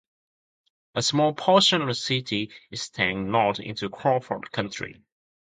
[0.95, 5.03] A small portion of the city extends north into Crawford County.